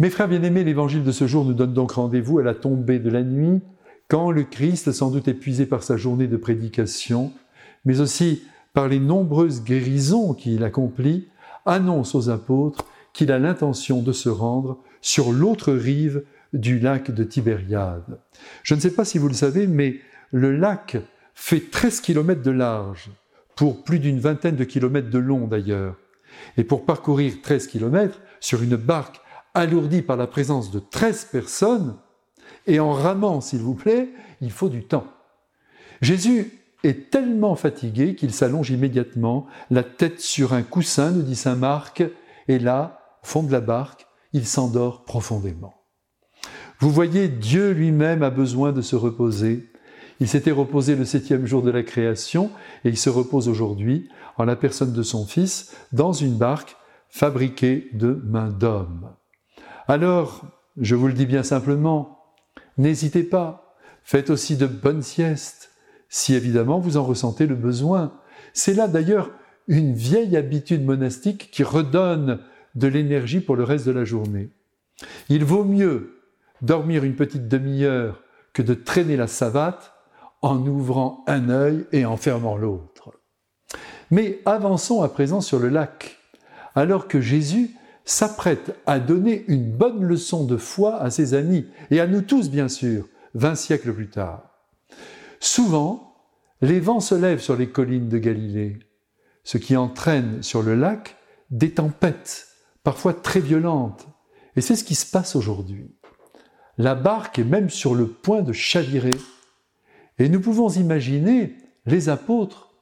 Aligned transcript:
Mes 0.00 0.08
frères 0.08 0.28
bien-aimés, 0.28 0.64
l'évangile 0.64 1.04
de 1.04 1.12
ce 1.12 1.26
jour 1.26 1.44
nous 1.44 1.52
donne 1.52 1.74
donc 1.74 1.92
rendez-vous 1.92 2.38
à 2.38 2.42
la 2.42 2.54
tombée 2.54 2.98
de 2.98 3.10
la 3.10 3.22
nuit, 3.22 3.60
quand 4.08 4.30
le 4.30 4.44
Christ, 4.44 4.92
sans 4.92 5.10
doute 5.10 5.28
épuisé 5.28 5.66
par 5.66 5.82
sa 5.82 5.98
journée 5.98 6.26
de 6.26 6.38
prédication, 6.38 7.34
mais 7.84 8.00
aussi 8.00 8.42
par 8.72 8.88
les 8.88 8.98
nombreuses 8.98 9.62
guérisons 9.62 10.32
qu'il 10.32 10.64
accomplit, 10.64 11.28
annonce 11.66 12.14
aux 12.14 12.30
apôtres 12.30 12.86
qu'il 13.12 13.30
a 13.30 13.38
l'intention 13.38 14.00
de 14.00 14.12
se 14.12 14.30
rendre 14.30 14.78
sur 15.02 15.32
l'autre 15.32 15.70
rive 15.70 16.24
du 16.54 16.78
lac 16.78 17.10
de 17.10 17.22
Tibériade. 17.22 18.20
Je 18.62 18.74
ne 18.74 18.80
sais 18.80 18.94
pas 18.94 19.04
si 19.04 19.18
vous 19.18 19.28
le 19.28 19.34
savez, 19.34 19.66
mais 19.66 19.96
le 20.32 20.56
lac 20.56 20.96
fait 21.34 21.70
13 21.70 22.00
km 22.00 22.40
de 22.40 22.50
large, 22.50 23.10
pour 23.54 23.84
plus 23.84 23.98
d'une 23.98 24.18
vingtaine 24.18 24.56
de 24.56 24.64
kilomètres 24.64 25.10
de 25.10 25.18
long 25.18 25.46
d'ailleurs. 25.46 25.96
Et 26.56 26.64
pour 26.64 26.86
parcourir 26.86 27.34
13 27.42 27.66
km 27.66 28.18
sur 28.40 28.62
une 28.62 28.76
barque 28.76 29.20
alourdie 29.54 30.02
par 30.02 30.16
la 30.16 30.26
présence 30.26 30.70
de 30.70 30.78
13 30.78 31.26
personnes, 31.26 31.96
et 32.66 32.80
en 32.80 32.92
ramant, 32.92 33.40
s'il 33.40 33.60
vous 33.60 33.74
plaît, 33.74 34.08
il 34.40 34.50
faut 34.50 34.68
du 34.68 34.84
temps. 34.84 35.06
Jésus 36.02 36.52
est 36.84 37.10
tellement 37.10 37.56
fatigué 37.56 38.14
qu'il 38.14 38.32
s'allonge 38.32 38.70
immédiatement, 38.70 39.46
la 39.70 39.82
tête 39.82 40.20
sur 40.20 40.52
un 40.52 40.62
coussin, 40.62 41.10
nous 41.10 41.22
dit 41.22 41.36
Saint 41.36 41.56
Marc, 41.56 42.02
et 42.48 42.58
là, 42.58 43.18
au 43.22 43.26
fond 43.26 43.42
de 43.42 43.52
la 43.52 43.60
barque, 43.60 44.06
il 44.32 44.46
s'endort 44.46 45.04
profondément. 45.04 45.74
Vous 46.78 46.90
voyez, 46.90 47.28
Dieu 47.28 47.72
lui-même 47.72 48.22
a 48.22 48.30
besoin 48.30 48.72
de 48.72 48.80
se 48.80 48.96
reposer. 48.96 49.70
Il 50.18 50.28
s'était 50.28 50.50
reposé 50.50 50.96
le 50.96 51.04
septième 51.04 51.46
jour 51.46 51.62
de 51.62 51.70
la 51.70 51.82
création 51.82 52.50
et 52.84 52.88
il 52.88 52.96
se 52.96 53.10
repose 53.10 53.48
aujourd'hui 53.48 54.08
en 54.36 54.44
la 54.44 54.56
personne 54.56 54.92
de 54.92 55.02
son 55.02 55.26
Fils 55.26 55.74
dans 55.92 56.12
une 56.12 56.36
barque 56.36 56.76
fabriquée 57.08 57.88
de 57.92 58.22
main 58.24 58.48
d'homme. 58.48 58.99
Alors, 59.90 60.42
je 60.80 60.94
vous 60.94 61.08
le 61.08 61.14
dis 61.14 61.26
bien 61.26 61.42
simplement, 61.42 62.22
n'hésitez 62.78 63.24
pas, 63.24 63.74
faites 64.04 64.30
aussi 64.30 64.56
de 64.56 64.68
bonnes 64.68 65.02
siestes, 65.02 65.72
si 66.08 66.32
évidemment 66.36 66.78
vous 66.78 66.96
en 66.96 67.02
ressentez 67.02 67.44
le 67.48 67.56
besoin. 67.56 68.12
C'est 68.52 68.74
là 68.74 68.86
d'ailleurs 68.86 69.32
une 69.66 69.92
vieille 69.92 70.36
habitude 70.36 70.84
monastique 70.84 71.50
qui 71.50 71.64
redonne 71.64 72.38
de 72.76 72.86
l'énergie 72.86 73.40
pour 73.40 73.56
le 73.56 73.64
reste 73.64 73.84
de 73.84 73.90
la 73.90 74.04
journée. 74.04 74.50
Il 75.28 75.44
vaut 75.44 75.64
mieux 75.64 76.20
dormir 76.62 77.02
une 77.02 77.16
petite 77.16 77.48
demi-heure 77.48 78.22
que 78.52 78.62
de 78.62 78.74
traîner 78.74 79.16
la 79.16 79.26
savate 79.26 79.92
en 80.40 80.64
ouvrant 80.68 81.24
un 81.26 81.50
œil 81.50 81.84
et 81.90 82.04
en 82.04 82.16
fermant 82.16 82.56
l'autre. 82.56 83.10
Mais 84.12 84.38
avançons 84.46 85.02
à 85.02 85.08
présent 85.08 85.40
sur 85.40 85.58
le 85.58 85.68
lac, 85.68 86.16
alors 86.76 87.08
que 87.08 87.20
Jésus 87.20 87.74
s'apprête 88.04 88.76
à 88.86 88.98
donner 88.98 89.44
une 89.48 89.70
bonne 89.70 90.02
leçon 90.02 90.44
de 90.44 90.56
foi 90.56 91.00
à 91.00 91.10
ses 91.10 91.34
amis, 91.34 91.66
et 91.90 92.00
à 92.00 92.06
nous 92.06 92.22
tous 92.22 92.50
bien 92.50 92.68
sûr, 92.68 93.08
vingt 93.34 93.54
siècles 93.54 93.94
plus 93.94 94.10
tard. 94.10 94.42
Souvent, 95.38 96.16
les 96.60 96.80
vents 96.80 97.00
se 97.00 97.14
lèvent 97.14 97.40
sur 97.40 97.56
les 97.56 97.70
collines 97.70 98.08
de 98.08 98.18
Galilée, 98.18 98.78
ce 99.44 99.58
qui 99.58 99.76
entraîne 99.76 100.42
sur 100.42 100.62
le 100.62 100.74
lac 100.74 101.16
des 101.50 101.72
tempêtes, 101.72 102.48
parfois 102.82 103.14
très 103.14 103.40
violentes, 103.40 104.06
et 104.56 104.60
c'est 104.60 104.76
ce 104.76 104.84
qui 104.84 104.94
se 104.94 105.10
passe 105.10 105.36
aujourd'hui. 105.36 105.94
La 106.76 106.94
barque 106.94 107.38
est 107.38 107.44
même 107.44 107.70
sur 107.70 107.94
le 107.94 108.06
point 108.06 108.42
de 108.42 108.52
chavirer, 108.52 109.16
et 110.18 110.28
nous 110.28 110.40
pouvons 110.40 110.68
imaginer 110.68 111.56
les 111.86 112.08
apôtres, 112.08 112.74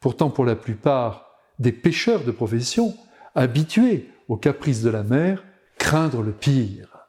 pourtant 0.00 0.30
pour 0.30 0.44
la 0.44 0.56
plupart 0.56 1.26
des 1.58 1.72
pêcheurs 1.72 2.24
de 2.24 2.30
profession, 2.30 2.94
habitués 3.34 4.10
aux 4.28 4.36
caprices 4.36 4.82
de 4.82 4.90
la 4.90 5.02
mer, 5.02 5.44
craindre 5.78 6.22
le 6.22 6.32
pire. 6.32 7.08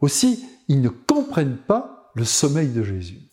Aussi, 0.00 0.44
ils 0.68 0.80
ne 0.80 0.88
comprennent 0.88 1.58
pas 1.58 2.10
le 2.14 2.24
sommeil 2.24 2.68
de 2.68 2.82
Jésus. 2.82 3.30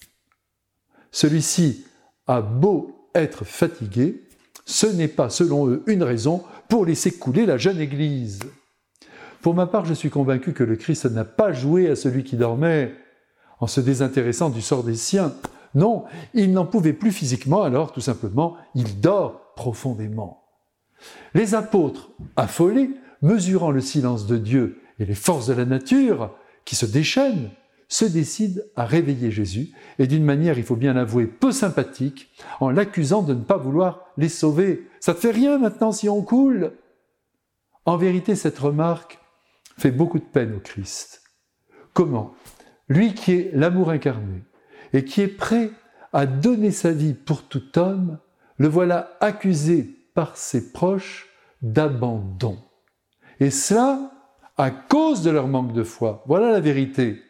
Celui-ci 1.12 1.86
a 2.28 2.42
beau 2.42 3.10
être 3.16 3.44
fatigué, 3.44 4.28
ce 4.66 4.86
n'est 4.86 5.08
pas, 5.08 5.30
selon 5.30 5.68
eux, 5.68 5.84
une 5.88 6.04
raison 6.04 6.44
pour 6.68 6.86
laisser 6.86 7.12
couler 7.12 7.46
la 7.46 7.58
jeune 7.58 7.80
Église. 7.80 8.40
Pour 9.42 9.56
ma 9.56 9.66
part, 9.66 9.86
je 9.86 9.94
suis 9.94 10.10
convaincu 10.10 10.54
que 10.54 10.64
le 10.64 10.76
Christ 10.76 11.06
n'a 11.06 11.26
pas 11.26 11.52
joué 11.52 11.90
à 11.90 11.96
celui 11.96 12.24
qui 12.24 12.36
dormait 12.36 12.94
en 13.60 13.68
se 13.68 13.82
désintéressant 13.82 14.50
du 14.50 14.62
sort 14.62 14.84
des 14.84 14.96
siens. 14.96 15.34
Non, 15.76 16.06
il 16.34 16.52
n'en 16.54 16.66
pouvait 16.66 16.94
plus 16.94 17.12
physiquement, 17.12 17.64
alors 17.64 17.92
tout 17.92 18.02
simplement, 18.02 18.58
il 18.76 19.00
dort 19.02 19.54
profondément. 19.56 20.39
Les 21.34 21.56
apôtres, 21.56 22.12
affolés, 22.36 22.92
mesurant 23.22 23.72
le 23.72 23.82
silence 23.82 24.28
de 24.28 24.38
Dieu 24.38 24.82
et 25.00 25.06
les 25.06 25.16
forces 25.16 25.48
de 25.48 25.54
la 25.54 25.66
nature 25.66 26.36
qui 26.66 26.76
se 26.76 26.86
déchaînent, 26.86 27.50
se 27.88 28.06
décident 28.06 28.62
à 28.76 28.86
réveiller 28.86 29.32
Jésus, 29.32 29.70
et 29.98 30.06
d'une 30.06 30.24
manière, 30.24 30.60
il 30.60 30.64
faut 30.64 30.76
bien 30.76 30.94
l'avouer, 30.94 31.26
peu 31.26 31.52
sympathique, 31.52 32.30
en 32.60 32.70
l'accusant 32.70 33.24
de 33.24 33.34
ne 33.34 33.44
pas 33.44 33.58
vouloir 33.58 34.06
les 34.16 34.30
sauver. 34.30 34.88
Ça 35.00 35.14
ne 35.14 35.18
fait 35.18 35.32
rien 35.32 35.58
maintenant 35.58 35.92
si 35.92 36.08
on 36.08 36.22
coule? 36.22 36.74
En 37.86 37.98
vérité, 37.98 38.36
cette 38.36 38.60
remarque 38.60 39.20
fait 39.78 39.90
beaucoup 39.90 40.20
de 40.20 40.24
peine 40.24 40.54
au 40.56 40.60
Christ. 40.60 41.24
Comment? 41.94 42.36
Lui 42.90 43.16
qui 43.16 43.34
est 43.34 43.52
l'amour 43.54 43.90
incarné, 43.90 44.44
et 44.94 45.04
qui 45.04 45.22
est 45.22 45.28
prêt 45.28 45.72
à 46.14 46.28
donner 46.28 46.72
sa 46.72 46.92
vie 46.92 47.14
pour 47.14 47.44
tout 47.44 47.80
homme, 47.80 48.20
le 48.58 48.68
voilà 48.68 49.18
accusé 49.20 49.99
par 50.14 50.38
ses 50.38 50.72
proches 50.72 51.28
d'abandon. 51.62 52.58
Et 53.40 53.52
cela 53.52 54.12
à 54.58 54.72
cause 54.72 55.22
de 55.22 55.30
leur 55.30 55.48
manque 55.48 55.74
de 55.74 55.84
foi. 55.84 56.24
Voilà 56.28 56.52
la 56.52 56.60
vérité. 56.60 57.22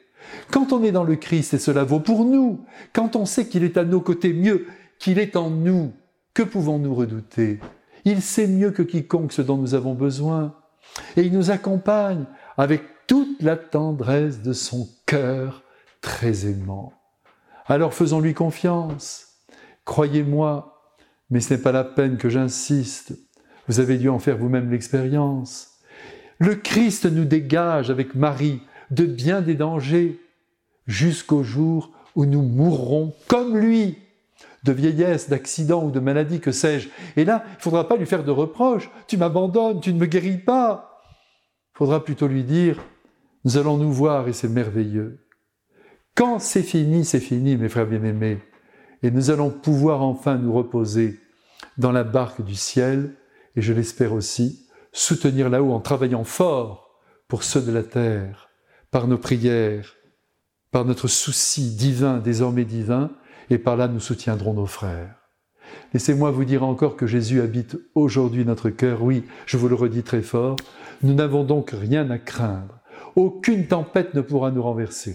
Quand 0.52 0.74
on 0.74 0.84
est 0.84 0.92
dans 0.92 1.04
le 1.04 1.16
Christ, 1.16 1.54
et 1.54 1.60
cela 1.60 1.84
vaut 1.84 2.00
pour 2.00 2.26
nous, 2.26 2.66
quand 2.94 3.16
on 3.16 3.26
sait 3.26 3.48
qu'il 3.48 3.64
est 3.64 3.78
à 3.78 3.86
nos 3.86 4.02
côtés 4.02 4.34
mieux, 4.34 4.66
qu'il 4.98 5.20
est 5.20 5.36
en 5.36 5.50
nous, 5.50 5.94
que 6.34 6.44
pouvons-nous 6.44 6.94
redouter? 6.96 7.60
Il 8.06 8.22
sait 8.22 8.48
mieux 8.48 8.72
que 8.72 8.82
quiconque 8.82 9.32
ce 9.32 9.42
dont 9.42 9.58
nous 9.58 9.76
avons 9.76 9.94
besoin. 9.94 10.56
Et 11.16 11.22
il 11.22 11.34
nous 11.34 11.52
accompagne 11.52 12.26
avec 12.58 12.82
toute 13.08 13.42
la 13.42 13.56
tendresse 13.56 14.42
de 14.42 14.54
son 14.54 14.88
cœur 15.06 15.64
très 16.02 16.48
aimant. 16.48 16.94
Alors 17.68 17.94
faisons-lui 17.94 18.34
confiance. 18.34 19.28
Croyez-moi, 19.86 20.79
mais 21.30 21.40
ce 21.40 21.54
n'est 21.54 21.62
pas 21.62 21.72
la 21.72 21.84
peine 21.84 22.18
que 22.18 22.30
j'insiste. 22.30 23.14
Vous 23.68 23.80
avez 23.80 23.98
dû 23.98 24.10
en 24.10 24.20
faire 24.20 24.38
vous-même 24.38 24.72
l'expérience. 24.72 25.80
Le 26.40 26.56
Christ 26.56 27.06
nous 27.06 27.26
dégage 27.26 27.92
avec 27.92 28.16
Marie 28.16 28.62
de 28.92 29.06
bien 29.06 29.42
des 29.42 29.56
dangers 29.56 30.20
jusqu'au 30.88 31.44
jour 31.44 31.92
où 32.16 32.26
nous 32.26 32.42
mourrons 32.42 33.14
comme 33.28 33.58
lui, 33.58 33.98
de 34.64 34.72
vieillesse, 34.72 35.30
d'accident 35.30 35.84
ou 35.86 35.92
de 35.92 36.00
maladie, 36.00 36.40
que 36.40 36.52
sais-je. 36.52 36.90
Et 37.16 37.24
là, 37.26 37.44
il 37.46 37.58
ne 37.58 37.62
faudra 37.62 37.88
pas 37.88 37.96
lui 37.96 38.06
faire 38.06 38.24
de 38.24 38.32
reproches. 38.32 38.90
Tu 39.08 39.18
m'abandonnes, 39.18 39.80
tu 39.80 39.94
ne 39.94 40.00
me 40.00 40.06
guéris 40.06 40.38
pas. 40.38 41.04
Il 41.76 41.78
faudra 41.78 42.04
plutôt 42.04 42.28
lui 42.28 42.44
dire, 42.44 42.84
nous 43.46 43.58
allons 43.58 43.78
nous 43.78 43.92
voir 43.92 44.28
et 44.28 44.34
c'est 44.34 44.50
merveilleux. 44.50 45.26
Quand 46.16 46.40
c'est 46.40 46.64
fini, 46.64 47.06
c'est 47.06 47.22
fini, 47.22 47.56
mes 47.56 47.70
frères 47.70 47.88
bien-aimés, 47.88 48.40
et 49.04 49.12
nous 49.12 49.32
allons 49.32 49.50
pouvoir 49.50 50.02
enfin 50.02 50.38
nous 50.38 50.54
reposer 50.54 51.20
dans 51.78 51.92
la 51.92 52.04
barque 52.04 52.44
du 52.44 52.56
ciel, 52.56 53.16
et 53.56 53.62
je 53.62 53.74
l'espère 53.74 54.14
aussi, 54.14 54.68
soutenir 54.92 55.50
là-haut 55.50 55.72
en 55.72 55.80
travaillant 55.80 56.24
fort 56.24 57.00
pour 57.28 57.44
ceux 57.44 57.62
de 57.62 57.72
la 57.72 57.84
terre, 57.84 58.50
par 58.92 59.08
nos 59.08 59.18
prières, 59.18 59.96
par 60.72 60.86
notre 60.86 61.08
souci 61.08 61.76
divin, 61.76 62.18
désormais 62.18 62.66
divin, 62.66 63.12
et 63.50 63.58
par 63.58 63.78
là 63.78 63.88
nous 63.88 64.00
soutiendrons 64.00 64.54
nos 64.54 64.66
frères. 64.66 65.16
Laissez-moi 65.94 66.32
vous 66.32 66.46
dire 66.46 66.64
encore 66.64 66.96
que 66.96 67.08
Jésus 67.08 67.42
habite 67.42 67.78
aujourd'hui 67.96 68.46
notre 68.46 68.70
cœur, 68.70 69.04
oui, 69.04 69.24
je 69.46 69.58
vous 69.58 69.68
le 69.68 69.76
redis 69.76 70.04
très 70.04 70.22
fort, 70.22 70.56
nous 71.04 71.14
n'avons 71.14 71.44
donc 71.44 71.72
rien 71.72 72.10
à 72.10 72.18
craindre 72.18 72.80
aucune 73.16 73.68
tempête 73.68 74.14
ne 74.14 74.22
pourra 74.22 74.52
nous 74.52 74.64
renverser. 74.64 75.14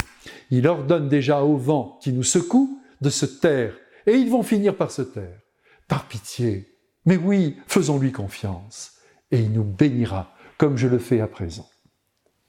Il 0.51 0.67
ordonne 0.67 1.09
déjà 1.09 1.43
au 1.43 1.57
vent 1.57 1.99
qui 2.03 2.13
nous 2.13 2.23
secoue 2.23 2.79
de 3.05 3.11
se 3.11 3.27
taire, 3.27 3.75
et 4.07 4.15
ils 4.15 4.31
vont 4.31 4.43
finir 4.43 4.77
par 4.77 4.91
se 4.91 5.03
taire. 5.03 5.41
Par 5.87 6.09
pitié. 6.09 6.75
Mais 7.05 7.17
oui, 7.17 7.59
faisons-lui 7.67 8.13
confiance, 8.13 8.93
et 9.31 9.41
il 9.41 9.53
nous 9.53 9.65
bénira, 9.65 10.35
comme 10.57 10.77
je 10.77 10.89
le 10.89 10.99
fais 10.99 11.21
à 11.21 11.29
présent. 11.29 11.69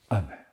Amen. 0.09 0.44